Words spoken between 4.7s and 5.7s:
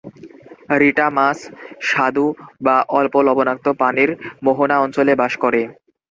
অঞ্চলে বাস করে।